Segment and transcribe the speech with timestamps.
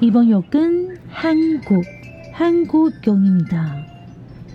[0.00, 1.84] 이번 역은 한국,
[2.32, 3.86] 한국역입니다.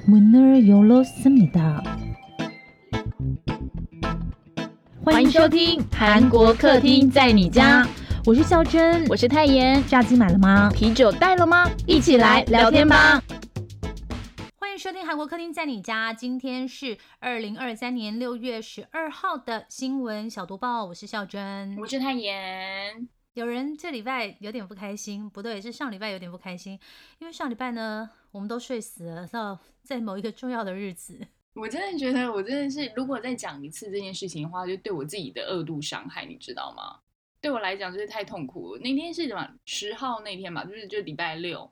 [0.07, 1.83] 문을 열었습니다.
[5.03, 7.87] 欢迎收听韩国客厅在你家，
[8.25, 9.83] 我是孝珍，我是泰妍。
[9.85, 10.69] 炸鸡买了吗？
[10.71, 11.69] 啤酒带了吗？
[11.85, 13.21] 一起来聊天吧。
[14.59, 23.07] 欢迎收听韩国客厅在你家，今天是二零二三年六月十二号的新闻小读报，我是孝珍，我是泰妍。
[23.34, 26.78] 有人这礼拜有点不开心，不对，是上礼拜有点不开心，
[27.20, 31.26] 因为上礼拜呢，我们都睡死了，到在某一个重要的日子。
[31.54, 36.98] 我真的觉得，我真的是，如果再讲一次这件事情的话，就对我自己的二度伤害，你知道吗？
[37.40, 38.80] 对我来讲，就是太痛苦了。
[38.80, 39.48] 那天是什么？
[39.64, 41.70] 十号那天吧，就是就礼拜六，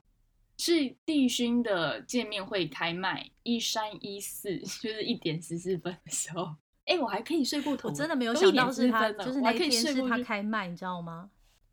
[0.57, 6.55] 是帝勋的见面会开麦，一三一四， 就是一点十四分的时候。
[6.85, 11.29] 哎，我还可以睡过头，我真的没有想到是他，就是那天是他开麦，你知道吗？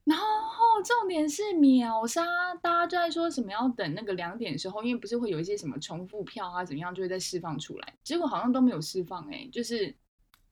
[0.06, 7.94] 然后重点是秒杀，大家就在说什么要等那个两点的时候，因为不是会有一些什么重复票啊，怎么样就会再释放出来。
[8.04, 9.92] 结果好像都没有释放，哎，就是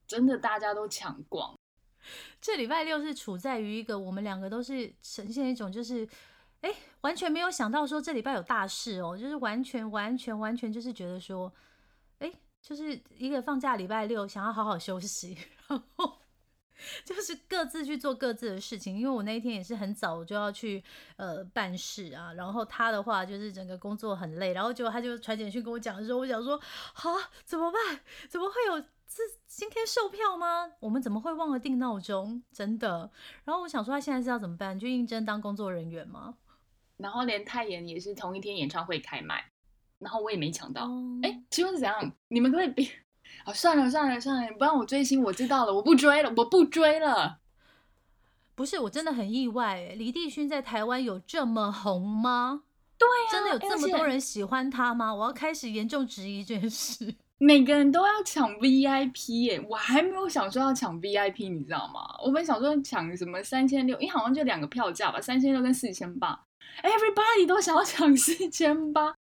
[0.08, 1.56] 真的大家都抢光。
[2.40, 6.06] 这礼拜六是处在于一个我们两个都是呈现一种就是，
[6.62, 11.52] 哎，完全没有想到说这礼拜有大事哦，就是完全完全完全就是觉得说，
[12.18, 15.38] 哎，就是一个放假礼拜六想要好好休息，
[15.68, 16.13] 然后。
[17.04, 20.82] 就是各自去做各自的事情，因为我那一天也是很早就要去
[21.16, 26.60] 呃办事啊，然后他的话就是整个工作很累，然后结果他就传简讯跟我讲的时候，我想说，
[26.92, 27.10] 好
[27.44, 28.00] 怎么办？
[28.28, 30.72] 怎么会有这今天售票吗？
[30.80, 32.42] 我们怎么会忘了定闹钟？
[32.52, 33.10] 真的。
[33.44, 34.78] 然后我想说他现在是要怎么办？
[34.78, 36.34] 就应征当工作人员吗？
[36.96, 39.50] 然后连泰妍也是同一天演唱会开卖，
[39.98, 40.88] 然后我也没抢到。
[41.22, 42.12] 哎，请问是怎样？
[42.28, 42.88] 你们可以别。
[43.44, 47.38] 啊，算了算了算了，你不让我追星，我知道了，我不追了，我不追了。
[48.54, 52.62] 不是，我真的很意外，李帝勋在台湾有这么红吗？
[52.96, 55.12] 对呀，真的有这么多人喜欢他吗？
[55.14, 57.14] 我要开始严重质疑这件事。
[57.38, 62.00] 每个人都要抢 VIP 耶，我还没有想说要抢 VIP，你知道吗？
[62.24, 66.40] 我本想说抢什么三千六，因为好像就两个票价吧，三千六跟四千八
[66.82, 69.16] ，Everybody 都想要抢四千八。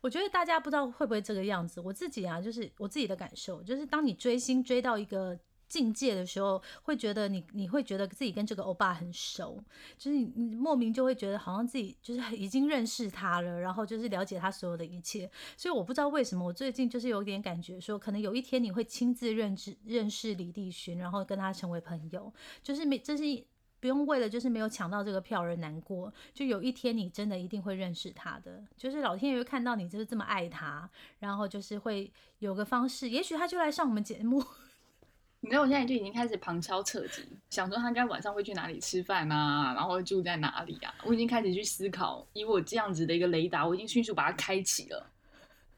[0.00, 5.38] 我觉得大家不知道会不会这个样子，我自己啊，就是我自己的感受，就是当你追星追到一个
[5.68, 9.62] 境界的时候，会觉得你你会觉得自己跟这个欧巴很熟，
[9.98, 23.44] 就是你莫名就会觉得好像自己就是 已经认识他了，然后就是了解他所有的一切，所以我不知道为什么我最近就是有点感觉说，可能有一天你会亲自认知认识李帝勋，然后跟他成为朋友，就是没这是。
[23.80, 34.44] 不用为了就是没有抢到这个票而难过，就有一天你真的一定会认识他的，就是老天爷看到你就是这么爱他，然后就是会有个方式，也许他就来上我们节目。
[35.42, 40.94] 你知道我现在就已经开始旁敲侧击，想说他应该晚上会去哪里吃饭啊，然后住在哪里啊？
[41.04, 45.10] 我已经开始去思考，以我这样子的一个雷达，我已经迅速把它开启了，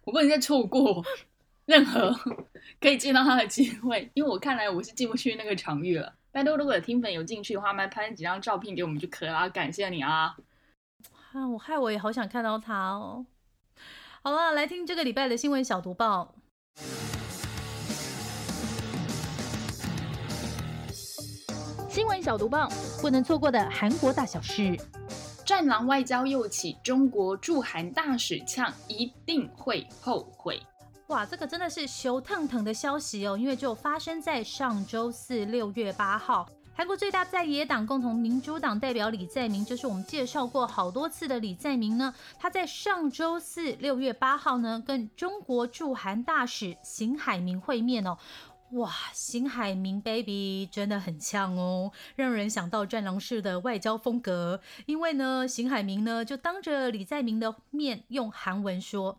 [0.02, 1.04] 我不能再错过
[1.66, 2.12] 任何
[2.80, 6.12] 可以见到他的机会，因为我看来我是进不去那个场域了。
[6.34, 10.34] 拜托，如果有听粉有进去的话，麦拍几张照片给我们就可以了，感谢你啊！
[11.34, 13.26] 啊，我害我也好想看到他哦。
[14.25, 16.34] 好了，来听这个礼拜的新闻小读报。
[21.91, 22.66] 新闻小读报，
[23.03, 24.75] 不能错过的韩国大小事。
[25.44, 30.59] 战狼外交又起，中国驻韩大使呛一定会后悔。
[31.12, 33.37] 哇，这个真的是熊腾腾的消息哦！
[33.37, 48.17] 因为就发生在上周四六月八号，韩国最大在野党共同民主党代表李在明，就是我们介绍过好多次的李在明呢，他在上周四六月八号呢，跟中国驻韩大使邢海明会面哦。
[48.71, 54.62] 哇，邢海明 baby 真的很呛哦，让人想到战狼式的外交风格。
[54.87, 59.19] 因为呢，邢海明呢就当着李在明的面用韩文说。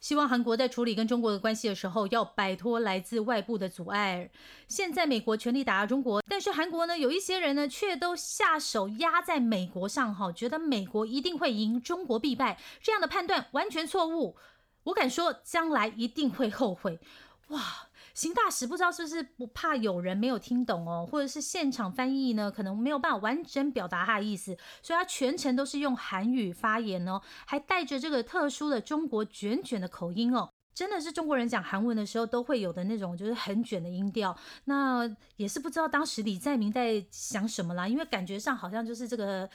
[0.00, 4.30] 希望韩国在处理跟中国的关系的时候，要摆脱来自外部的阻碍。
[4.68, 14.36] 现在美国全力打压中国，但是韩国呢，有一些人呢，却都下手压在美国上，哈，觉得美国一定会赢，中国必败，这样的判断完全错误。
[14.84, 17.00] 我敢说，将来一定会后悔。
[17.48, 17.87] 哇！
[18.18, 34.36] 邢大使不知道是不是不怕有人没有听懂哦，或者是现场翻译呢，可能没有办法完整表达他的意思，所以他全程都是用韩语发言哦，还带着这个特殊的中国卷卷的口音哦，真的是中国人讲韩文的时候都会有的那种，就是很卷的音调。
[34.64, 39.48] 那也是不知道当时李在明在想什么啦，因为感觉上好像就是这个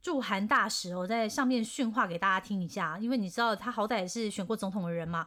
[0.00, 5.26] 驻韩大使哦，在上面训话给大家听一下，因为你知道他好歹也是选过总统的人嘛。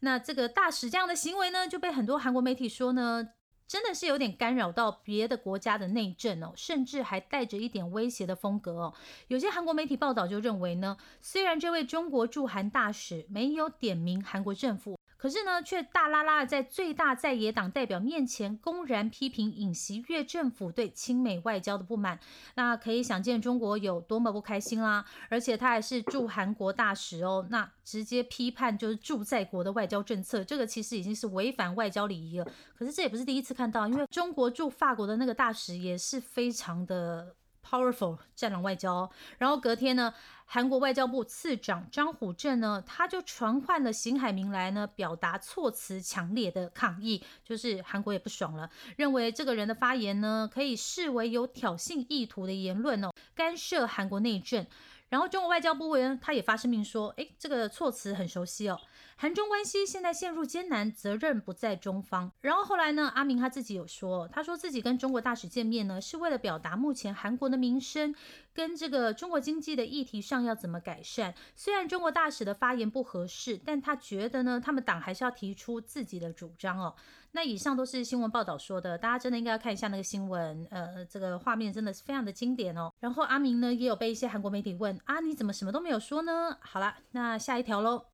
[0.00, 3.30] 那这个大使这样的行为呢，就被很多韩国媒体说呢，
[3.66, 8.94] 真的是有点干扰到别的国家的内政哦，甚至还带着一点威胁的风格哦。
[9.28, 14.97] 有些韩国媒体报道就认为呢，虽然这位中国驻韩大使没有点名韩国政府。
[15.18, 22.20] 可是呢，却大拉拉在最大在野党代表面前公然批评尹锡悦政府对亲美外交的不满，
[22.54, 25.04] 那可以想见中国有多么不开心啦。
[25.28, 32.46] 而且他还是驻韩国大使哦，那直接批判就是驻在国的外交政策，这个其实已经是违反外交礼仪了。
[32.76, 37.34] 可是这也不是第一次看到，因为中国驻法国的那个大使也是非常的
[37.68, 40.14] powerful 战狼外交，然后隔天呢。
[40.50, 54.66] 韩国外交部次长张虎正呢，他就传唤了邢海明来呢，表达措辞强烈的抗议，就是韩国也不爽了，认为这个人的发言呢，可以视为有挑衅意图的言论哦，干涉韩国内政。
[55.10, 58.80] 然后中国外交部委员他也发声明说，哎，这个措辞很熟悉哦。
[59.20, 62.30] 韩中关系现在陷入艰难，责任不在中方。
[62.40, 68.14] 然后后来呢，阿明他自己有说，他说自己跟中国大使见面呢，是为了表达目前韩国的民生
[68.54, 71.34] 跟这个中国经济的议题上要怎么改善。
[71.56, 76.94] 虽然中国大使的发言不合适，但他觉得呢，他们党还是要提出自己的主张哦。
[77.32, 82.92] 那以上都是新闻报道说的，大家真的应该要看一下那个新闻，呃，这个画面真的是非常的经典哦。
[83.00, 86.56] 然后阿明呢，也有被一些韩国媒体问啊，你怎么什么都没有说呢？
[86.60, 88.04] 好了，那下一条喽。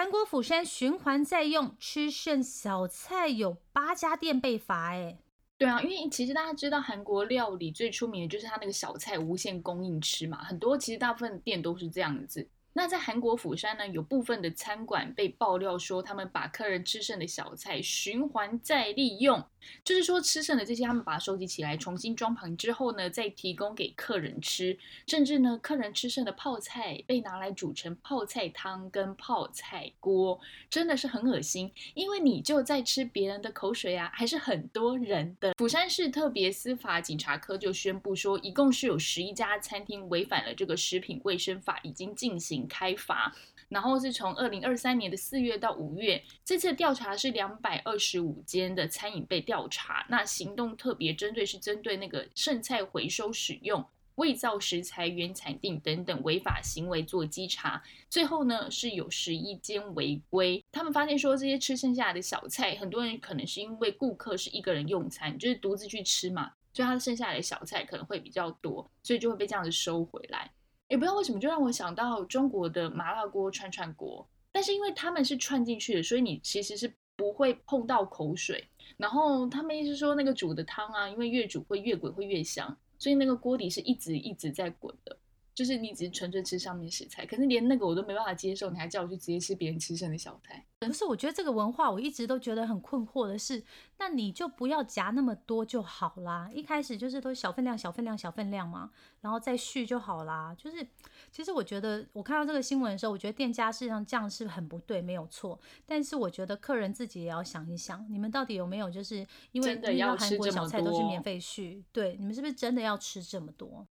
[0.00, 5.18] 韩国釜山循环再用吃剩小菜有八家店被罚，哎，
[5.58, 12.48] 对啊，因为其实大家知道韩国料理最出名的就是它那个小菜无限供应吃嘛，很多其实大部分店都是这样子。
[12.72, 19.44] 那在韩国釜山呢，有部分的餐馆被爆料说，他们把客人吃剩的小菜循环再利用，
[19.84, 24.78] 就是说吃剩的这些，他们把它收集起来，重新装盘之后呢，再提供给客人吃。
[25.06, 31.72] 甚至呢，客人吃剩的泡菜被拿来煮成泡菜汤跟泡菜锅，真的是很恶心。
[31.94, 35.54] 因为你就在吃别人的口水啊，还是很多人的。
[35.58, 42.60] 釜山市特别司法警察科就宣布说，一共是有十一家餐厅违反了这个食品卫生法，已经进行。
[42.68, 43.34] 开罚，
[43.70, 50.04] 然后是从二零二三年的四月到五月，这次调查是两百二十五间的餐饮被调查。
[50.10, 53.82] 那行动特别针对是针对那个剩菜回收使用、
[54.16, 57.80] 伪造食材原产地等等违法行为做稽查。
[58.08, 70.50] 最后呢是有十一间违规，他们发现说这些吃剩下的小菜，很多人可能是因为顾客是一个人用餐，就是独自去吃嘛，所以他剩下来的小菜可能会比较多，所以就会被这样子收回来。
[70.90, 78.68] 也不知道为什么，就让我想到中国的麻辣锅串串锅，但是因为他们是串进去的，所以你其实是不会碰到口水。
[78.96, 85.16] 然后他们意思说，那个煮的汤啊，因为越煮会越滚会越香，所以那个锅底是一直一直在滚的。
[85.60, 90.64] 就是你只是纯粹吃上面食材，可是连那个我都没办法接受，你还叫我去直接吃别人吃剩的小菜？
[90.78, 93.62] 不是我觉得这个文化我一直都觉得很困惑的是，
[93.98, 98.90] 那你就不要夹那么多就好啦，一开始就是都小分量、小分量、小分量嘛，
[99.20, 100.56] 然后再续就好啦。
[100.56, 100.86] 就是
[101.30, 105.60] 其实我觉得我看到这个新闻的时候，我觉得店家事实上这样是很不对，没有错。
[105.84, 113.86] 但是我觉得客人自己也要想一想，你们到底有没有就是因为因为韩国小菜都是免费续，对，你们是不是真的要吃这么多？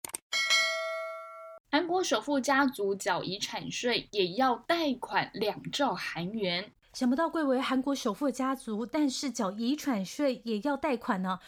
[1.71, 11.39] 韩国首富家族缴遗产税也要贷款两兆韩元，想不到贵为韩国首富的家族，但是缴遗产税也要贷款呢？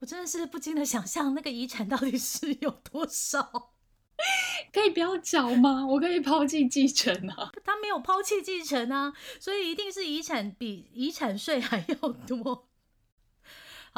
[0.00, 3.70] 我真的是不禁的想象，那个遗产到底是有多少？
[4.72, 5.86] 可以不要缴吗？
[5.86, 7.52] 我可以抛弃继承啊！
[7.64, 12.67] 他没有抛弃继承啊，所以一定是遗产比遗产税还要多。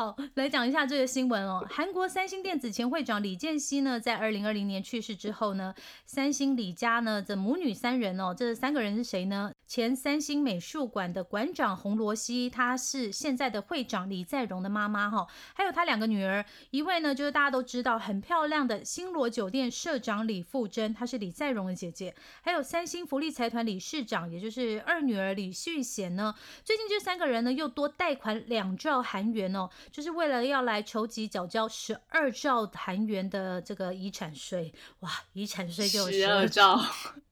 [0.00, 1.62] 好，来讲一下这个新闻哦。
[1.68, 5.74] 韩国三星电子前会长李健熙呢，在二零二零年去世之后呢，
[6.06, 9.52] 三星李家呢这母女三人哦，这三个人是谁呢？
[9.66, 26.34] 前三星美术馆的馆长洪罗熙，她是现在的会长李在镕的妈妈哈，还有她两个女儿，一位呢就是大家都知道很漂亮的星罗酒店社长李富珍，她是李在镕的姐姐，还有三星福利财团理事长，也就是二女儿李旭贤呢。
[26.64, 29.68] 最近这三个人呢又多贷款两兆韩元哦。
[29.92, 36.80] 就是为了要来筹集缴交十二兆韩元的这个遗产税，哇，遗产税就十二兆。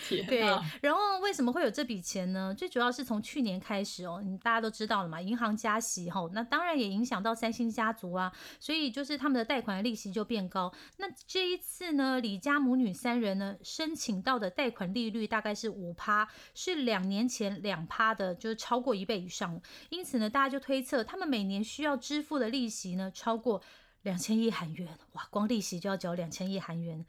[0.28, 0.40] 对，
[0.80, 2.54] 然后为什么会有这笔钱呢？
[2.54, 10.72] 最主要是从去年开始哦，你大家都知道了嘛，银行加息吼，那当然也影响到三星家族啊，所以就是他们的贷款的利息就变高。
[10.96, 19.60] 那这一次呢，李家母女三人呢申请到的贷款利率大概是五趴，是两年前两趴的，就是超过一倍以上。
[19.90, 23.62] 因此呢，大家就推测他们每年需要支付的利息呢超过
[24.02, 27.04] 两千亿韩元，哇，光利息就要交两千亿韩元。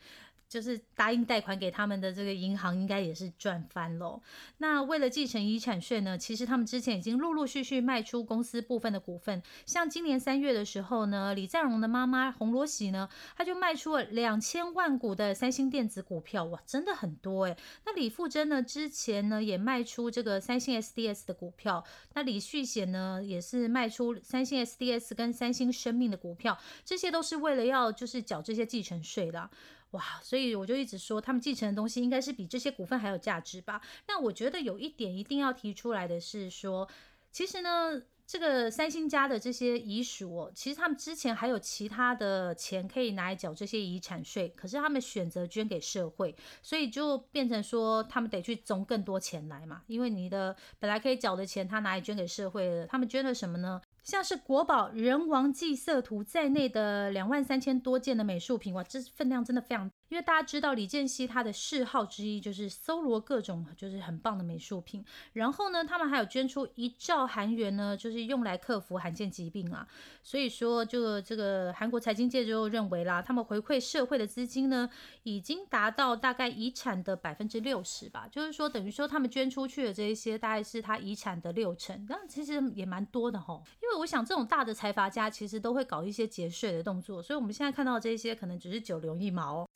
[0.54, 4.22] 就是答应贷款给他们的这个银行，应该也是赚翻喽。
[4.60, 9.42] 那为了继承遗产税呢，其实他们之前已经陆陆续续卖出公司部分的股份。
[9.66, 17.58] 像今年三月的时候呢，李在镕的妈妈洪罗喜呢，他就卖出了两千万股的三星电子股票，哇，真的很多诶。
[17.84, 21.84] 那李富珍呢，之前呢也卖出这个三星 SDS 的股票。
[22.14, 26.56] 那李旭贤呢，也是卖出三星 SDS 跟三星生命的股票，
[26.86, 29.50] 这些都是为了要就是缴这些继承税的。
[29.94, 33.82] 哇，所以我就一直说，他们继承的东西应该是比这些股份还有价值吧？
[34.08, 36.90] 那我觉得有一点一定要提出来的是说，
[37.32, 53.80] 其实呢，这个三星家的这些遗属哦，其实他们之前还有其他的钱可以拿来缴这些遗产税，可是他们选择捐给社会，所以就变成说他们得去总更多钱来嘛，因为你的本来可以缴的钱，他拿来捐给社会了，他们捐了什么呢？
[54.04, 59.90] 像是国宝人王祭色图在内的两万三千多件的美术品，哇，这分量真的非常。
[60.10, 69.88] 因为大家知道李健熙他的嗜好之一就是搜罗各种就是很棒的美术品，然后呢，他们还有捐出一兆韩元呢，就是用来克服罕见疾病啊。
[70.22, 74.90] 所以说，就这个韩国财经界就认为啦，他们回馈社会的资金呢，
[75.24, 78.28] 已经达到大概遗产的百分之六十吧。
[78.32, 83.64] 就是说，等于说他们捐出去的这一些，大概是他遗产的六成，那其实也蛮多的吼。
[83.82, 89.68] 因为我想，这种大的财阀家其实都会搞一些节税的动作，所以我们现在看到这些，可能只是九牛一毛。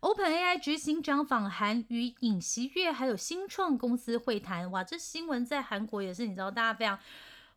[0.00, 6.98] OpenAI 执行长访韩与尹锡悦还有新创公司会谈，哇，这新闻在韩国也是你知道，大家非常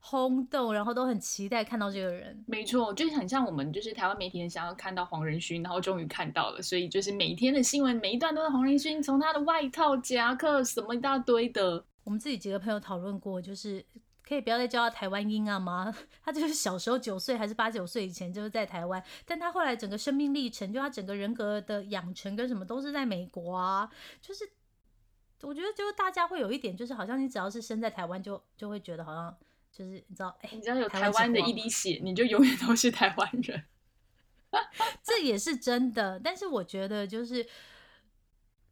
[0.01, 2.43] 轰动，然后都很期待看到这个人。
[2.45, 11.85] 没错，就是很像我们就是台湾媒体人想要看到黄仁勋，然后终于看到了，所以就是每天的新闻每一段都是黄仁勋，从他的外套、夹克什么一大堆的。
[12.03, 13.85] 我们自己几个朋友讨论过，就是。
[14.25, 15.93] 可以不要再叫他台湾音啊吗？
[16.23, 23.89] 他就是小时候九岁还是八九岁以前就是在台湾，但他后来整个生命历程，就他整个人格的养成跟什么都是在美国啊。
[24.21, 24.49] 就是
[25.41, 29.37] 我觉得，就是大家会有一点，就是好像你只要是生在台湾，就就会觉得好像
[29.71, 33.63] 就是你知道，哎，你知道有台湾的一滴血，你就永远都是台湾人。
[35.03, 37.45] 这也是真的，但是我觉得就是。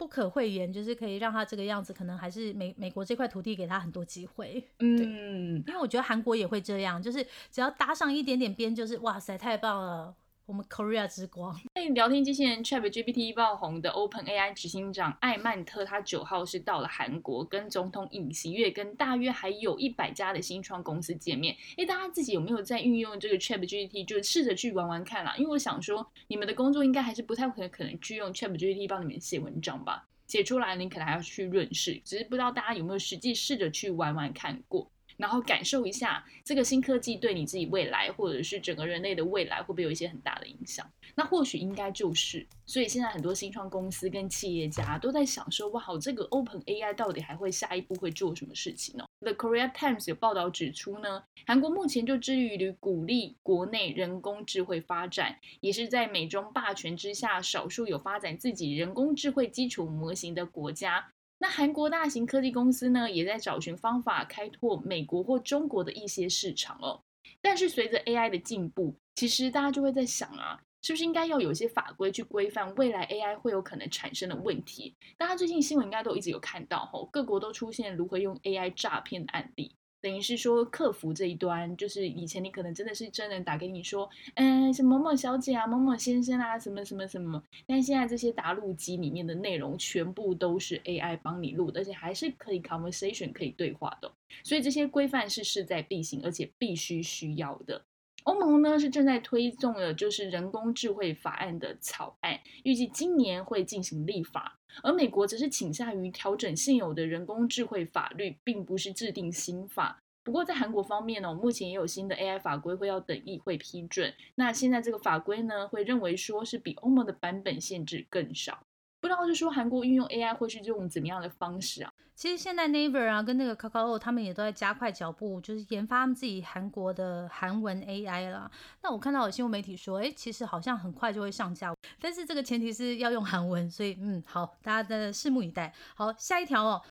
[0.01, 4.67] 不可讳言，就是可以让他这个样子，可能还是美美国这块土地给他很多机会。
[4.79, 10.15] 嗯，因为我觉得韩国也会这样，就是只要搭上一点点边，就是哇塞，太棒了。
[10.45, 11.55] 我们 Korea 之光。
[11.73, 21.55] 被聊天机器人 Chat GPT 爆红的 Open AI 执行长艾曼特，他九号是到了韩国，跟总统尹锡悦跟大约还有一百家的新创公司见面。
[21.77, 25.35] 哎，大家自己有没有在运用这个 Chat GPT，就试着去玩玩看啦？
[25.37, 30.07] 因为我想说，你们的工作应该还是不太可能可能去用 Chat GPT 帮你们写文章吧？
[30.27, 34.89] 写出来你可能还要去润饰，只是不知道大家有没有实际试着去玩玩看过。
[35.21, 40.83] 然后感受一下这个新科技对你自己未来，或者是整个人类的未来，会不会有一些很大的影响？
[41.13, 42.47] 那或许应该就是。
[42.65, 61.11] 所以现在很多新创公司跟企业家都在想说，哇，这个 Open AI 到底还会下一步会做什么事情呢？The Korea Times 有报道指出呢，韩国目前就致力于鼓励国内人工智慧发展，也是在美中霸权之下少数有发展自己人工智慧基础模型的国家。
[61.41, 67.01] 那韩国大型科技公司呢，也在找寻方法开拓美国或中国的一些市场哦。
[67.41, 74.95] 但是随着 AI 的进步，其实大家就会在想啊，是不是应该要有一些法规去规范未来 AI 会有可能产生的问题？
[75.17, 79.75] 大家最近新闻应该都一直有看到吼，各国都出现如何用 AI 诈骗的案例。
[80.01, 94.11] 等于是说，客服这一端，就是以前你可能真的是真人打给你说，嗯，什么某某小姐啊，某某先生啊，什么什么什么，但现在这些答录机里面的内容全部都是 AI 帮你录，而且还是可以 conversation 可以对话的，
[94.43, 97.83] 所以这些规范是势在必行，而且必须需要的。
[98.23, 104.59] 欧盟呢是正在推动的，就是人工智慧法案的草案，预计今年会进行立法。
[104.83, 109.97] 而美国则是倾向于调整现有的人工智慧法律，并不是制定新法。
[110.23, 114.13] 不过在韩国方面呢，目前也有新的 AI 法规会要等议会批准。
[114.35, 118.59] 那现在这个法规呢，会认为说是比欧盟的版本限制更少。
[118.99, 121.91] 不知道是说韩国运用 AI 会是用怎么样的方式啊？
[122.21, 128.51] 其实现在 Naver 啊跟那个 Kakao 他们也都在加快脚步，就是研发他们自己韩国的韩文 AI 了。
[128.83, 135.73] 那我看到有新闻媒体说，哎，其实好像很快就会上架，但是这个前提是要用韩文，所以嗯，好，大家的拭目以待。
[135.95, 136.83] 好，下一条哦，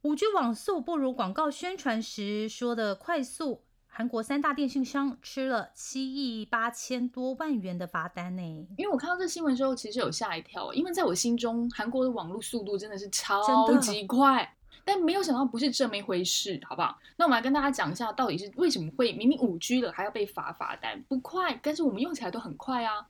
[0.00, 3.63] 五 G 网速不如广告宣传时说的快速。
[3.96, 8.42] 韩国三大电信商吃了七亿八千多万元的罚单呢。
[8.76, 14.52] 因为我看到这新闻之后，其实有吓一跳，因为在我心中，韩国的网络速度真的是超级快，
[14.84, 16.98] 但没有想到不是这么一回事，好不好？
[17.16, 21.00] 那我们来跟大家讲一下，到底是为什么会明明五 G 了还要被罚罚单？
[21.08, 23.06] 不快，但是我们用起来都很快啊。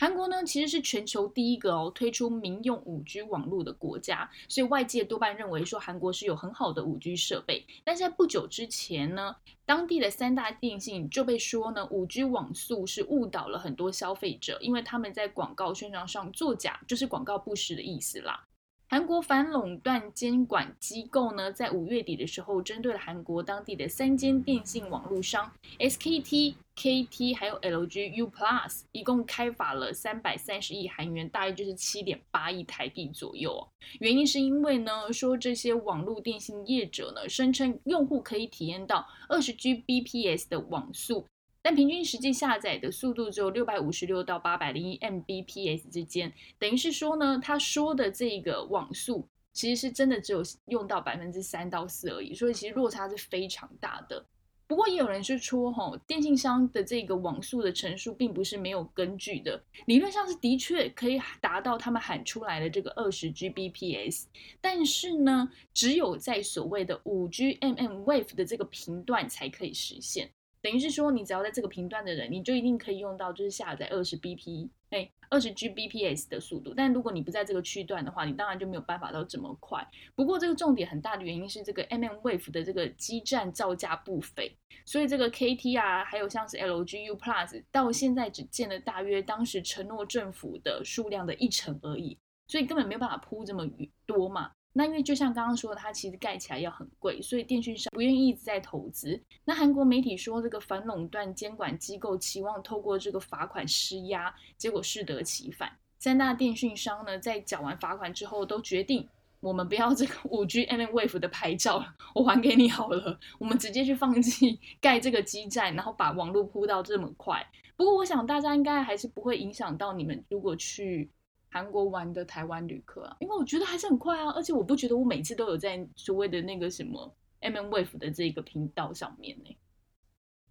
[0.00, 7.66] 韩国呢，其实是全球第一个哦推出民用五 G 网络的国家，所以外界多半认为说韩国是有很好的五 G 设备。
[7.82, 9.34] 但是在不久之前呢，
[9.66, 18.44] 当地的三大电信就被说呢，五 G 网速是误导了很多消费者，因为他们在广告宣传上作假，就是广告不实的意思啦。
[18.90, 33.68] 韩国反垄断监管机构呢，在五月底的时候，针对了韩国当地的三间电信网络商 SKT、KT 还有 LG U Plus，一共开罚了三百三十亿韩元，大约就是七点八亿台币左右。
[34.00, 41.26] 原因是因为呢，说这些网络电信业者呢，声称用户可以体验到二十 Gbps 的网速。
[41.62, 54.24] 但平均实际下载的速度只有六百五十六到八百零一 Mbps 之间，等于是说呢，他说的这个网速其实是真的只有用到百分之三到四而已，所以其实落差是非常大的。
[54.68, 64.24] 不过也有人是说，哈，电信商的这个网速的陈述并不是没有根据的，理论上是的确可以达到他们喊出来的这个二十 Gbps，
[64.60, 70.30] 但是呢，只有在所谓的五 G mm wave 的这个频段才可以实现。
[70.60, 76.74] 等于是说，你只要在这个频段的人，你就一定可以用到，就是下载二十 bp，哎，二十 gbps 的速度。
[76.76, 79.86] 但如果你不在这个区段的话，你当然就没有办法到这么快。
[80.14, 93.68] 不过这个重点很大的原因是这个 mm wave 的这个基站造价不菲，所以这个 kt 啊，还有像是 lg u plus，到现在只建了大约当时承诺政府的数量的一成而已，所以根本没有办法铺这么
[94.06, 94.50] 多嘛。
[94.74, 99.20] 那因为就像刚刚说的，它其实盖起来要很贵，所以电讯商不愿意一直在投资。
[99.44, 105.72] 那韩国媒体说，这个反垄断监管机构期望透过这个罚款施压，结果适得其反。
[105.98, 109.08] 三大电讯商呢，在缴完罚款之后，都决定
[109.40, 117.44] 我们不要这个五 G M Wave 的牌照了，我还给你好了，我们直接去放弃盖这个基站，然后把网络铺到这么快。
[117.76, 121.10] 不过我想大家应该还是不会影响到你们，如果去。
[121.50, 129.56] 韩国玩的台湾旅客啊，因为我觉得还是很快啊，而且我不觉得我每次都有在所谓的那个什么 M M Wave 的这个频道上面呢。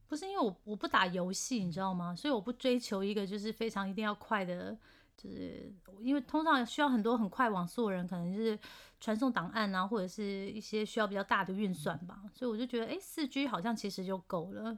[0.07, 2.15] 不是因为我我不打游戏，你知道吗？
[2.15, 4.75] 所以我不追求一个就是非常一定要快的，
[5.17, 5.69] 就是
[5.99, 8.57] 因为通常需要很多很快网速的人，可能就是
[9.01, 12.23] 传送档案啊，或者是一些需要比较大的运算吧。
[12.33, 14.77] 所以我就觉得，哎，四 G 好像其实就够了，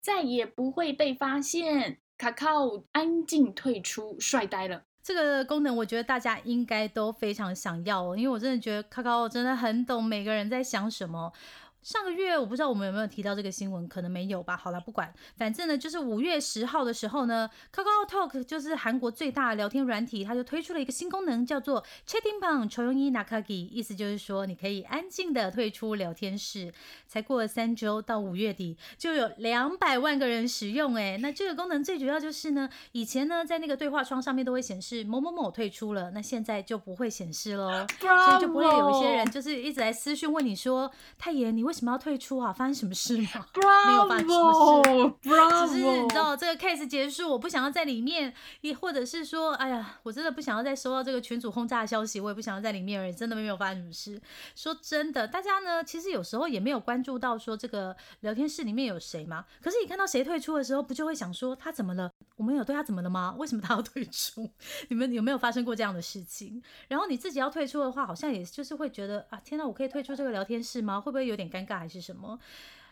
[0.00, 2.00] 再也不会被发现。
[2.18, 2.46] 卡卡
[2.90, 4.82] 安静退出，帅呆了。
[5.00, 11.32] 这个功能我觉得大家应该都非常想要，因为我真的觉得卡卡真的很懂每个人在想什么。
[11.82, 14.56] 上个月我不知道我们有没有提到这个新闻，可能没有吧。
[14.56, 26.72] 好了，不管，反正呢，就是五月十号的时候呢，Kakao Talk 就是韩国最大的聊天软体，它就推出了一个新功能，叫做 Chatting Bang Choyongi Nakagi，意思就是说你可以安静的退出聊天室。
[27.06, 30.94] 才过了三周，到五月底就有两百万个人使用。
[30.94, 42.50] 哎，那这个功能最主要就是呢，以前呢在那个对话窗上面都会显示某某某退出了，那现在就不会显示喽，所以就不会有一些人就是一直来私讯问你说，太爷你为什么要退出啊？
[42.50, 43.46] 发生什么事吗？
[43.86, 54.18] 没有发生什么事，只是你知道这个 case 结束，我不想要在里面，也或者是说，哎呀，我真的不想要再收到这个群主轰炸的消息，我也不想要在里面而已，真的没有发生什么事。
[54.56, 59.44] 说真的，大家呢其实有时候也没有关注到说这个聊天室里面有谁嘛？
[59.62, 62.10] 可是你看到谁退出的时候，不就会想说他怎么了？
[62.36, 63.34] 我们有对他怎么了吗？
[63.38, 64.48] 为什么他要退出？
[64.88, 66.62] 你们有没有发生过这样的事情？
[66.88, 70.98] 然后你自己要退出的话，好像也就是会觉得啊，天哪，我可以退出这个聊天室吗？
[70.98, 72.38] 会不会有点尴尬还是什么？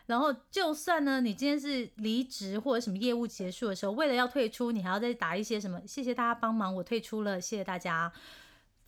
[0.05, 5.81] 然后就算呢，你今天是离职或者什么业务结束的时候，为了要退出，你还要再打一些什么？
[5.85, 8.09] 谢谢大家帮忙，我退出了，谢谢大家，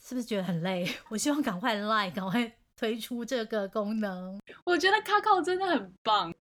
[0.02, 0.90] 是不是觉得很累？
[1.10, 4.40] 我希望赶快 like，赶快推出这个功能。
[4.64, 6.34] 我觉得卡卡真的很棒。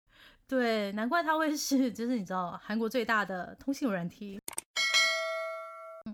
[0.46, 4.38] 对，难怪它会是，就是你知道，韩国最大的通信软体。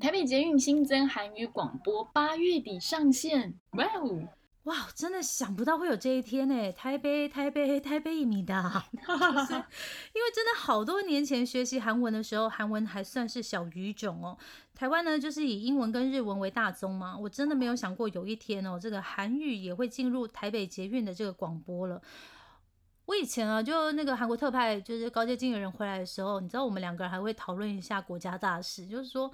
[0.00, 3.54] 台北捷运新增韩语广播，八月底上线。
[3.72, 4.26] 哇哦，
[4.64, 6.72] 哇，真的想不到会有这一天呢！
[6.72, 14.38] 台北，台北，台北一米的， 因为真的好多年前学习韩文的时候，韩文还算是小语种哦。
[14.72, 17.18] 台湾呢，就是以英文跟日文为大宗嘛。
[17.18, 22.00] 我真的没有想过有一天哦，这个韩语也会进入台北捷运的这个广播了。
[23.06, 29.28] 我以前啊，就那个韩国特派，就是高阶经理人回来的时候，你知道我们两个人还会讨论一下国家大事，就是说，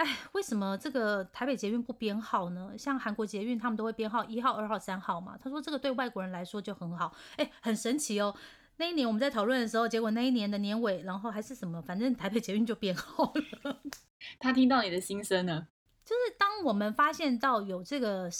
[0.00, 2.72] 哎，为什么这个台北捷运不编号呢？
[2.78, 5.36] 像韩国捷运他们都会编号一号、二号、三号嘛。
[5.38, 8.34] 他说这个对外国人来说就很好，哎，很神奇哦。
[8.78, 13.30] 那一年我们在讨论的时候，结果那一年的年尾，然后还是什么，反正台北捷运就编号
[13.62, 13.80] 了。
[14.40, 15.68] 他听到你的心声呢，
[16.02, 18.30] 就是当我们发现到有这个。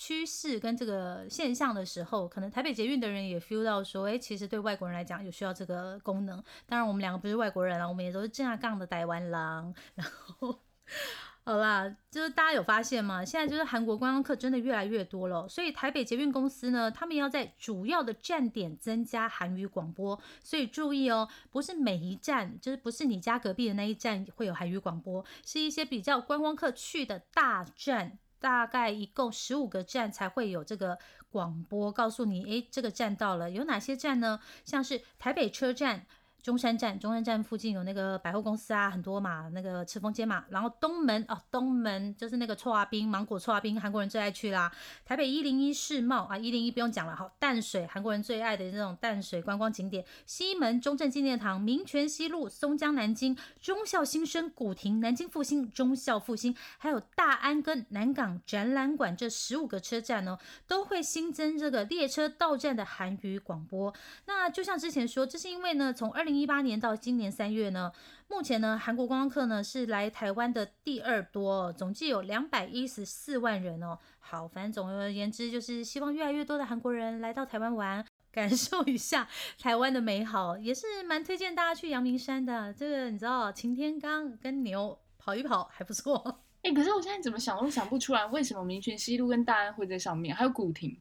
[0.00, 6.40] 趋势跟这个现象的时候，可能台北捷运的人也 feel 到说，哎，其实对外国人来讲有需要这个功能。
[6.66, 9.74] 当然，我们两个不是外国人啊，我们也都是正下杠的台湾狼。
[9.96, 10.56] 然后。
[11.44, 13.24] 好啦，就是大家有发现吗？
[13.24, 20.20] 现在就是韩国观光客真的越来越多了，所以台北捷运公司呢，他们要在主要的站点增加韩语广播。
[20.44, 30.98] 所以注意哦，不是每一站，就是不是你家隔壁的那一站会有韩语广播，是一些比较观光客去的大站，大概一共十五个站才会有这个
[31.30, 34.38] 广播，告诉你，诶，这个站到了，有哪些站呢？
[34.66, 36.04] 像是台北车站。
[36.48, 40.46] 中山站，中山站附近有那个百货公司啊，很多嘛，那个赤峰街嘛。
[40.48, 44.72] 然后东门哦，东门就是那个臭阿冰芒果臭阿冰，韩国人最爱去啦。
[45.04, 47.30] 台北一零一世贸啊，一零一不用讲了哈。
[47.38, 50.02] 淡水韩国人最爱的这种淡水观光景点。
[50.24, 63.94] 西门中正纪念堂、民权西路、松江南京、忠孝新生、古亭、南京复兴、忠孝复兴，还有大安跟南港展览馆这十五个车站呢，都会新增这个列车到站的韩语广播。
[64.24, 67.92] 那就像之前说，这是因为呢，从二零一八年到今年三月呢，
[68.28, 73.98] 目前呢，韩国观光客呢是来台湾的第二多，总计有两百一十四万人哦。
[74.20, 79.26] 好，反正总而言之，就是希望越来越多的韩国人来到台湾玩， 感受一下
[79.58, 82.72] 台湾的美好，也是蛮推荐大家去阳明山的。
[82.72, 86.42] 这个你知道，擎天刚跟牛跑一跑还不错。
[86.62, 91.00] 哎，可是我现在怎么想都想不出来，为什么民权西路跟大安会在上面，还有古亭？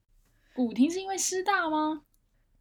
[0.54, 2.04] 古亭是因为师大吗？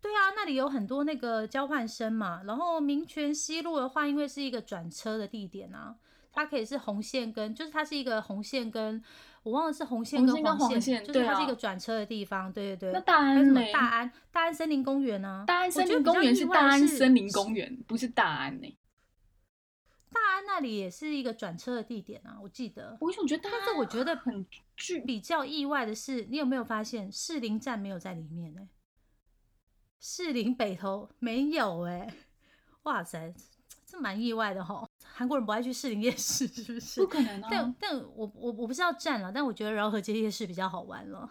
[0.06, 2.42] 对啊，那里有很多那个交换生嘛。
[2.44, 5.96] 然后民权西路的话，因为是一个转车的地点啊，
[6.32, 9.02] 它可以是红线跟，就是它是一个红线跟，
[9.42, 12.52] 我忘了是红线跟黄线，就是它是一个转车的地方。
[12.52, 12.92] 对对对。
[12.92, 13.60] 那大安呢？
[13.72, 15.42] 大安大安森林公园呢？
[15.44, 18.78] 大安森林公园是大安森林公园，不是大安呢。
[20.12, 22.96] 大安那里也是一个转车的地点啊，我记得。
[23.00, 24.46] 我总觉得，但是我觉得很
[25.04, 28.68] 比较意外的是，你有没有发现士林站没有在里面呢？
[30.08, 32.14] 士林北投没有哎，
[32.84, 33.34] 哇塞，
[33.84, 34.88] 这蛮意外的哈。
[35.02, 37.00] 韩国人不爱去士林夜市是不是？
[37.00, 37.48] 不可能啊！
[37.50, 41.28] 但但我我我不是要站了，但我觉得饶河街夜市比较好玩了。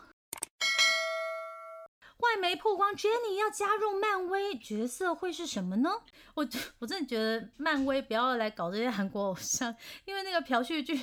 [2.17, 5.89] 外媒曝光 Jenny 要加入漫威，角色会是什么呢？
[6.33, 6.45] 我
[6.79, 11.01] 我真的觉得漫威不要来搞这些韩国偶像，因为那个朴叙俊。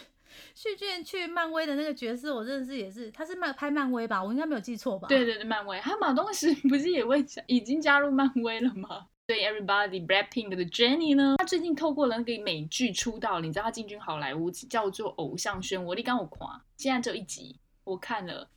[0.55, 4.23] 旭俊去漫威的那个角色，我真的是也是，他是漫拍漫威吧？
[4.23, 5.09] 我应该没有记错吧？
[5.09, 5.79] 对对对，漫威。
[5.81, 9.07] 还有马东石不是也会已经加入漫威了吗？
[9.25, 11.37] 对，Everybody Blackpink 的 Jennie 呢？
[11.39, 18.49] 他最近透过了那个美剧出道，你知道他进军好莱坞叫做《偶像漩涡》，你刚我夸，现在只有一集，我看了，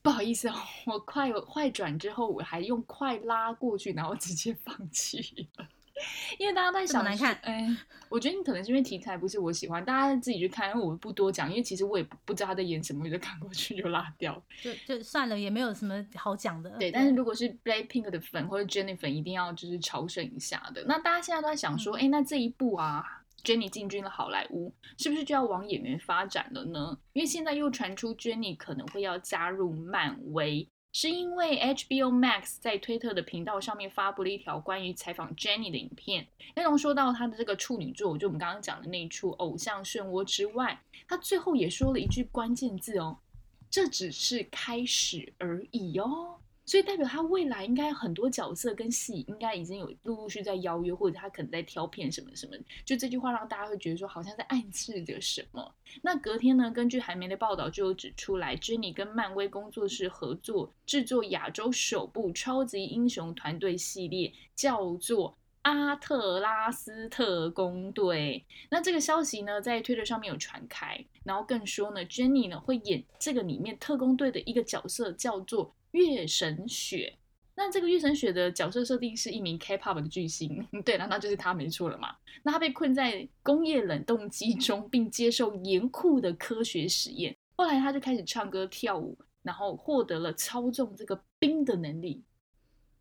[0.00, 0.54] 不好意思哦，
[0.86, 5.66] 我快快转之后我还用快拉过去，然后直接放弃了。
[6.38, 7.34] 因为大家在想，难看。
[7.42, 7.68] 哎，
[8.08, 16.70] 我觉得你可能是因为题材不是我喜欢，大家自己去看，因为我不多讲，因为其实我也不知道他在演什么，我就看过去就拉掉，就就算了，也没有什么好讲的。
[16.78, 20.84] 对，但是如果是 Blackpink 的粉或者 Jennie 粉，一定要就是朝圣一下的。
[20.86, 23.04] 那大家现在都在想说，哎，那这一部啊
[23.42, 26.98] ，Jennie 进军了好莱坞，是不是就要往演员发展了呢？
[27.12, 30.68] 因为现在又传出 Jennie 可能会要加入漫威。
[30.92, 43.18] 是因为 HBO Max 在推特的频道上面发布了一条关于采访 Jenny 的影片，内容说到她的这个处女座，就我们刚刚讲的那一处偶像漩涡之外，她最后也说了一句关键字哦，
[43.70, 46.38] 这只是开始而已哦。
[46.68, 52.52] 所以代表他未来应该很多角色跟戏应该已经有陆陆续在邀约，或者他可能在挑片什么什么。
[52.84, 55.74] 就这句话让大家会觉得说好像在暗示着什么。
[56.02, 65.30] 那隔天呢，根据韩媒的报道就有指出来，Jennie 跟漫威工作室合作制作亚洲首部超级英雄团队系列，叫做
[65.62, 68.44] 《阿特拉斯特工队》。
[68.70, 75.74] 那这个消息呢，在推特上面有传开，然后更说呢，Jennie 呢会演这个里面特工队的一个角色，叫做。
[75.92, 77.16] 月神雪，
[77.54, 82.14] 那这个月神雪的角色设定是一名 K-pop 的巨星， 对，难道就是他没错了嘛？
[82.42, 87.36] 那他被困在工业冷冻机中，并接受严酷的科学实验。
[87.56, 92.22] 后来他就开始唱歌跳舞，然后获得了操纵这个冰的能力。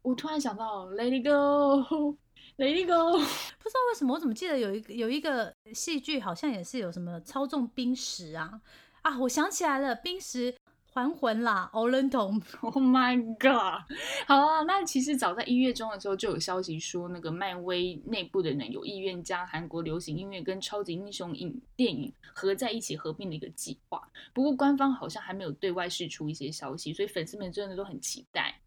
[0.01, 8.61] 我突然想到，Let it go，Let it go，不知道为什么，我怎么记得有一个有一个戏剧，好像也是有什么操纵冰石啊
[9.01, 9.19] 啊！
[9.19, 10.55] 我想起来了，冰石。
[10.97, 12.41] 还魂啦，欧伦童！
[12.61, 13.83] Oh my god！
[14.25, 24.01] 好啊，那其实早在一月中的时候就有消息说，那个漫威内部的人有意愿将韩国流行音乐跟超级英雄影电影合在一起合并的一个计划。
[24.33, 28.59] 不过官方好像还没有对外释出一些消息，所以粉丝们真的都很期待。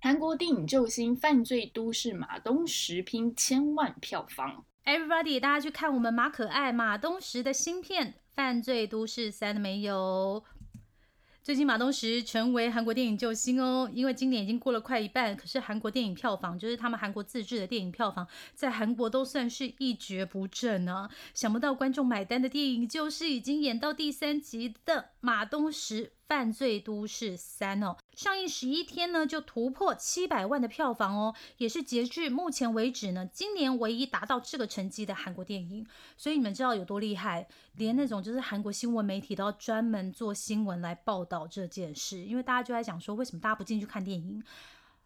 [0.00, 8.21] 韩国电影救星《犯罪都市》马东石拼千万票房，Everybody，大家去看我们马可爱马东石的新片。
[8.34, 10.42] 犯罪都市三没有，
[11.42, 21.10] 最近马东石成为韩国电影救星哦，因为今年已经过了快一半，可是韩国电影票房，就是他们韩国自制的电影票房，在韩国都算是一蹶不振啊。
[21.34, 26.12] 想不到观众买单的电影，就是已经演到第三集的马东石。
[26.32, 35.86] 犯罪都市三哦，上映十一天呢就突破七百万的票房哦，也是截至目前为止呢，今年唯一达到这个成绩的韩国电影。
[36.16, 44.42] 所以你们知道有多厉害，连那种就是韩国新闻媒体都要专门做新闻来报道这件事，因为大家就在讲说，为什么大家不进去看电影？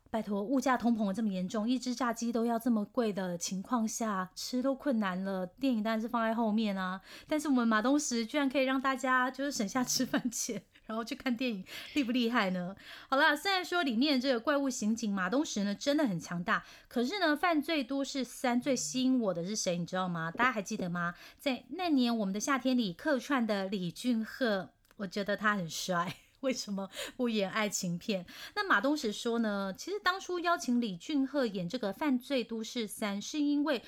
[0.09, 7.01] 拜托，物价通膨这么严重，一只炸鸡都要这么贵的情况下，吃都困难了，电影当然是放在后面啊。
[7.27, 10.63] 但是我们马东石居然可以让大家就是省下 吃饭钱。
[10.87, 12.75] 然后去看电影，厉不厉害呢？
[13.09, 19.77] 好了，虽然说里面这个怪物刑警马东石呢真的很强大，可是呢，犯罪都市三最吸引我的是谁？
[19.77, 20.31] 你知道吗？
[20.31, 21.15] 大家还记得吗？
[21.39, 28.25] 在那年我们的夏天里客串的李俊赫，我觉得他很帅， 为什么不演爱情片？
[28.55, 33.83] 那马东石说呢，其实当初邀请李俊赫演这个犯罪都市三，是因为。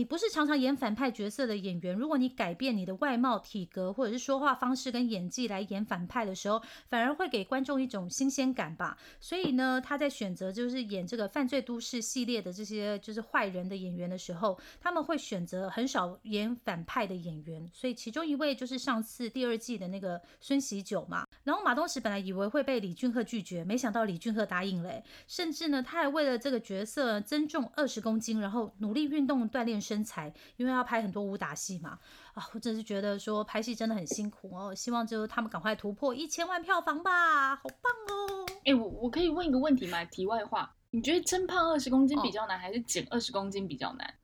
[0.00, 8.96] 你不是常常演反派角色的演员，如果你改变你的外貌、体格或者是说话方式跟演技来演反派的时候，反而会给观众一种新鲜感吧。
[9.20, 17.68] 所以呢，他在选择就是演这个犯罪都市系列的这些就是坏人的演员的时候，他们会选择很少演反派的演员。
[17.70, 21.26] 所以其中一位就是上次第二季的那个孙喜九嘛。
[21.44, 29.78] 然后马东石本来以为会被李俊赫拒绝，没想到李俊赫答应了，甚至呢，他还为了这个角色增重二十公斤，然后努力运动锻炼。
[29.90, 31.98] 身材，因为要拍很多武打戏嘛，
[32.34, 34.72] 啊，我真是觉得说拍戏真的很辛苦哦。
[34.72, 38.46] 希望就是他们赶快突破一千万票房吧，好棒哦！
[38.64, 40.04] 哎，我我可以问一个问题吗？
[40.04, 44.14] 题外话，你觉得增胖二十公斤比较难，还是减二十公斤比较难？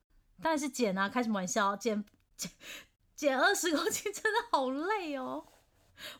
[0.41, 1.09] 当然是减啊！
[1.09, 1.75] 开什么玩笑？
[1.75, 2.01] 减
[2.37, 2.49] 减
[3.13, 5.43] 减二十公斤真的好累哦，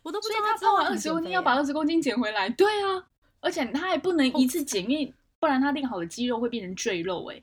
[0.04, 2.50] 我都不知道他胖完二十公斤要把二十公斤减回来。
[2.50, 3.08] 对啊，
[3.40, 7.42] 而且他还不能一次减，因为不然他练好的肌肉会变成赘肉哎。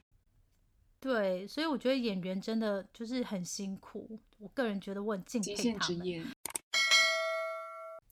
[1.05, 4.19] 对，所以我觉得演员真的就是很辛苦。
[4.39, 5.99] 我个人觉得我很敬佩他们。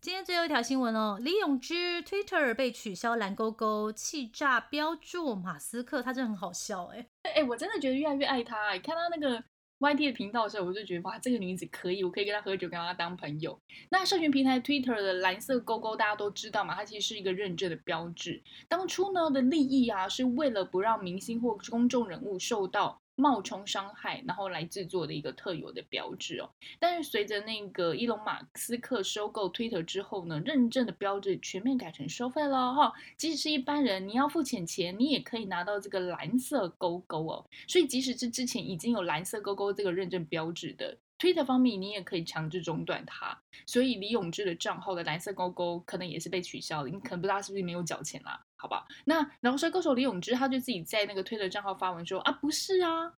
[0.02, 9.42] 今天最后一条新闻哦，李永芝 Twitter 被取消蓝勾勾，气炸标注马斯克，他真的很好笑哎哎，我真的觉得越来越爱他欸，看他那个。
[9.82, 13.60] Y T 的频道的时候，我就觉得哇，这个女子可以，我可以跟她喝酒，跟她当朋友。
[13.90, 18.40] 那社群平台 Twitter 的蓝色勾勾，大家都知道嘛，它其实是一个认证的标志。
[18.68, 23.01] 当初呢的利益啊，是为了不让明星或公众人物受到。
[23.14, 26.50] 冒充伤害，然后来制作的一个特有的标志哦。
[26.78, 32.92] 但是随着那个伊隆马斯克收购 Twitter 之后呢，认证的标志全面改成收费了哈。
[33.16, 37.44] 即使是一般人，你要付钱钱，你也可以拿到这个蓝色勾勾哦。
[37.68, 40.96] 所以即使是之前已经有蓝色勾勾这个认证标志的。
[41.18, 46.88] Twitter 方面，你也可以强制中断它，所以李永志的账号的蓝色勾勾可能也是被取消了。
[46.88, 48.44] 你可能不知道是不是没有缴钱啦？
[48.62, 53.12] 好吧，那饶舌歌手李永志他就自己在那个推特账号发文说啊，不是啊，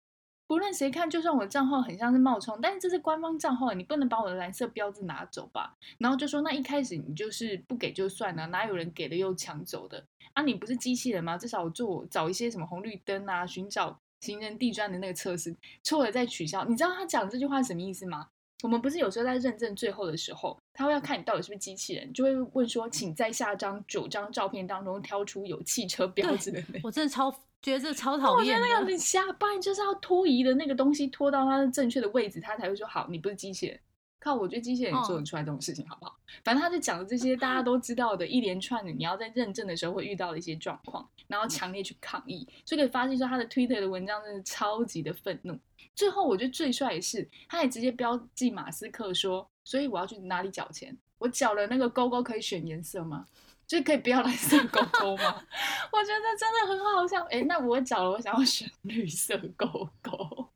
[0.47, 5.77] 不论谁看，就算我的账号很像是冒充，但是这是官方账号，你不能把我的蓝色标志拿走吧？
[5.99, 10.03] 然后就说那一开始你就是不给就算了，哪有人给了又抢走的
[10.33, 10.43] 啊？
[10.43, 11.37] 你不是机器人吗？
[11.37, 14.01] 至少做找一些什么红绿灯啊，寻找。
[14.21, 18.29] 行人地砖的那个测试错了再取消，你知道他讲这句话什么意思吗？
[18.63, 26.81] 我们不是有时候在认证最后的时候，他会要看你到底是不是机器人，就会问说，请在下张九张照片当中挑出有汽车标志的那。
[26.83, 28.39] 我真的超觉得这 超讨厌。
[28.39, 33.79] 我觉得那个你下班就是要拖移的那个东西拖到它的正确的位置，他才会说好，你不是机器人。
[34.25, 36.17] 靠，我觉得机器人也做得出来这种事情，好不好？
[36.43, 45.59] 反正他就讲了这些大家都知道的一连串的，你要在认证的时候会遇到的一些状况，然后强烈去抗议，所以可以发现说他的 Twitter 的文章真的超级的愤怒。
[45.95, 50.97] 最后我觉得最帅的是，他也直接标记马斯克说，所以我要去哪里缴钱？
[51.19, 53.27] 我缴了那个勾勾可以选颜色吗？
[53.67, 55.23] 就可以不要蓝色勾勾吗？
[55.93, 57.23] 我觉得真的很好笑。
[57.31, 60.49] 哎，那我缴了，我想要选 绿色勾勾。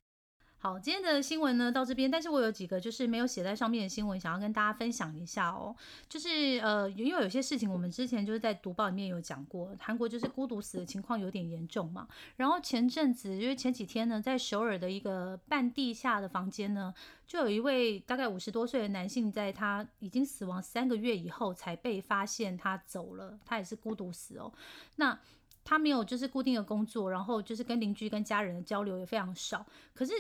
[0.61, 5.75] 好，今天的新闻呢到这边，但是我有几个就是没有写在上面的新闻，想要跟大家分享一下哦。
[6.09, 12.09] 就是呃，因为有些事情我们之前就是在读报里面有讲过，韩国就是孤独死的情况有点严重嘛。
[12.35, 16.93] 然后前阵子，因为前几天呢，在首尔的一个半地下的房间呢，
[17.25, 24.53] 就有一位大概五十多岁的男性，在他已经死亡三个月以后才被发现他走了，他也是孤独死哦。
[24.97, 25.17] 那
[25.63, 30.13] 他没有就是固定的工作，然后就是跟邻居跟家人的交流也非常少，可是。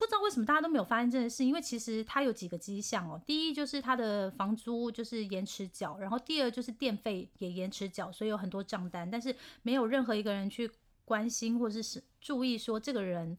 [0.00, 3.20] 不知道为什么大家都没有发现这件事，因为其实它有几个迹象哦。
[3.26, 10.70] 第一就是他的房租就是延迟缴，然后第二就是电费也延迟缴，所以有很多账单，但是没有任何一个人去
[11.04, 13.36] 关心或者是注意说这个人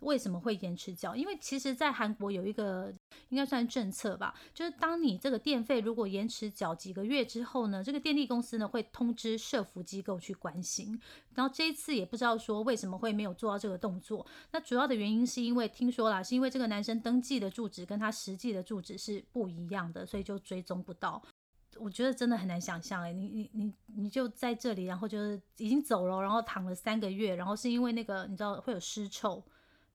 [0.00, 1.16] 为什么会延迟缴。
[1.16, 2.94] 因为其实，在韩国有一个
[3.28, 11.00] 应该算政策吧，就是当你这个电费如果延迟缴几个月之后呢，这个电力公司呢会通知社服机构去关心。
[11.34, 21.22] 然后这一次也不知道说为什么会没有做到这个动作，那主要的原因是因为听说啦，是因为这个男生登记的住址跟他实际的住址是不一样的，所以就追踪不到。
[21.76, 29.42] 我觉得真的很难想象哎，你你你你就在这里，然后就是已经走了，然后躺了三个月，然后是因为那个你知道会有尸臭。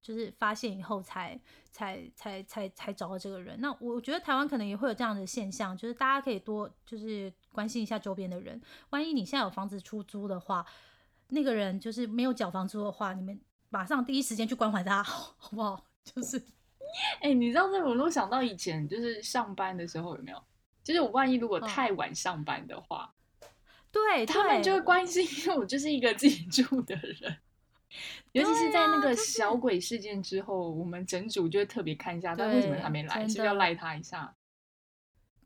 [0.01, 1.39] 就是发现以后才
[1.71, 3.59] 才才才才找到这个人。
[3.59, 8.61] 那我觉得台湾可能也会有这样的现象，就是大家可以多就是关心一下周边的人。
[8.91, 10.65] 万一你现在有房子出租的话，
[11.27, 15.85] 那个人就是没有缴房租的话，你们马上第一时间去关怀他， 好不好？
[16.03, 16.41] 就是，
[17.21, 20.43] 哎，你知道这我都想到以前就是上班的时候有没有？
[20.83, 23.13] 就是我万一如果太晚上班的话，
[23.91, 27.37] 对他们就会关心，因为我就是一个自己住的人。
[28.33, 34.35] 尤其是在那个小鬼事件之后，我们整组就会特别看一下，他为什么他没来，是不是要赖他一下？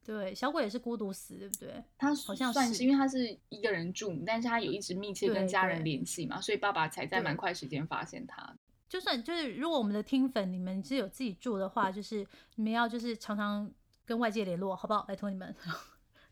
[0.05, 1.81] 对，小鬼也是孤独死，对不对？
[1.97, 8.53] 他好像算是因为他是一个人住，但是他有一直密切跟家人联系嘛，所以爸爸才在蛮快时间发现他。
[8.89, 13.71] 就算就是如果我们的听粉你们是有自己住的话，就是你们要就是常常
[14.05, 15.03] 跟外界联络，好不好？
[15.03, 15.55] 拜托你们。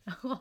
[0.03, 0.35] 然后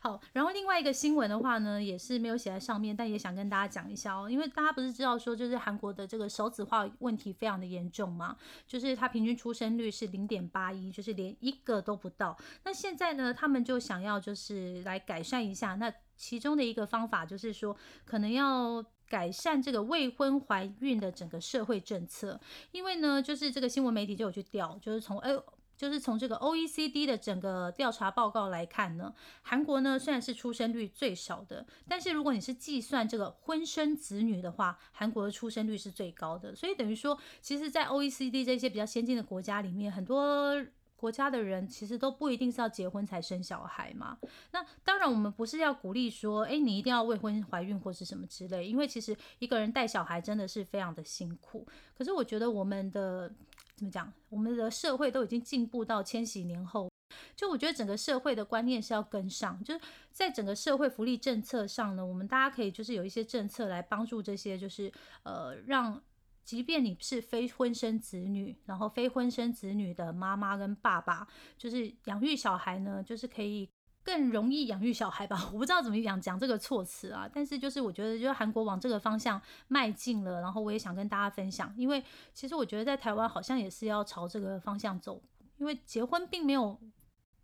[0.00, 12.36] 好，然后另外一个新闻的话呢，也是没有写在上面，但也想跟大家讲一下哦，因为大家不是知道说，就是韩国的这个少子化问题非常的严重嘛，就是它平均出生率是零点八一，就是连一个都不到。
[12.64, 17.74] 那现在呢，他们就想要就是来改善一下，那其中的一个方法就是说，
[18.04, 22.38] 可能要改善这个未婚怀孕的整个社会政策，
[22.70, 25.30] 因为呢，就是这个新闻媒体就有去调，就是从哎。
[25.76, 36.54] 就是从这个 O E C D 的整个调查报告来看呢，韩国呢虽然是出生率最少的，但是如果你是计算这个婚生子女的话，韩国的出生率是最高的。
[36.54, 40.64] 所以等于说，其实，在 O E C D 这些比较先进的国家里面，很多
[40.96, 44.16] 国家的人其实都不一定是要结婚才生小孩嘛。
[44.52, 51.66] 那当然，我们不是要鼓励说，哎，你一定要未婚怀孕或是什么之类，因为其实一个人带小孩真的是非常的辛苦。
[51.96, 53.30] 可是我觉得我们的。
[53.76, 54.12] 怎么讲？
[54.28, 56.90] 我们的社会都已经进步到千禧年后，
[57.36, 64.90] 就我觉得整个社会的观念是要跟上，就是在整个社会福利政策上呢，我们大家可以就是有一些政策来帮助这些，就是
[65.22, 66.02] 呃，让
[66.42, 73.68] 即便你是非婚生子女，然后非婚生子女的妈妈跟爸爸，就是养育小孩呢，就是可以。
[74.06, 82.00] 更容易养育小孩吧， 我不知道怎么讲讲这个措辞啊，但是就是我觉得，就是韩国往这个方向迈进了，然后我也想跟大家分享，因为
[82.32, 85.20] 其实我觉得在台湾好像也是要朝这个方向走，
[85.56, 86.80] 因为结婚并没有，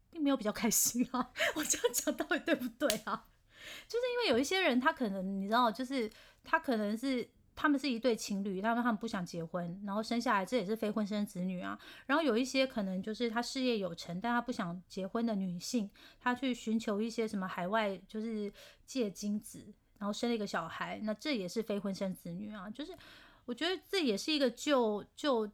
[0.08, 3.26] 并没有比较开心啊， 我这样讲到底对不对啊？
[3.88, 6.08] 就是因为有一些人他可能你知道，就是
[6.44, 7.28] 他可能是。
[7.54, 11.78] 他们是一对情侣，他们他们不想结婚，然后生下来这也是非婚生子女啊。
[12.06, 15.88] 然后有一些可能就是他事业有成，但他不想结婚的女性，
[16.18, 18.52] 她去寻求一些什么海外就是
[18.86, 22.70] 借精子，然后生了一个小孩，那这也是非婚生子女啊。
[22.70, 22.96] 就是
[23.44, 25.50] 我觉得这也是一个救救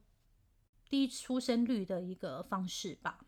[0.89, 3.19] 低出生率的一个方式吧。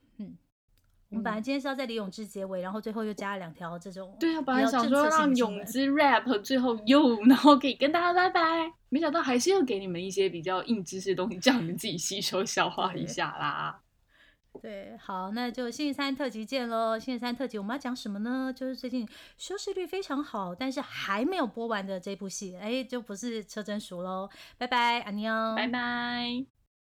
[1.11, 1.13] 嗯。
[1.13, 4.17] 我们本来今天是要在李永志结尾，然后最后又加了两条这种。
[4.19, 13.81] 对啊，本来想说让永志 rap，最后又然后可以跟大家拜拜，没想到还是要给你们一些比较硬知识的东西，叫你们自己吸收消化一下啦。
[14.61, 16.99] 对，好，那就星期三特辑见喽！
[16.99, 18.53] 星期三特辑我们要讲什么呢？
[18.55, 24.29] 就是最近收视率非常好，但是还没有播完的这部戏，哎，就不是车真熟喽。
[24.59, 26.60] 拜拜，安妞，拜拜。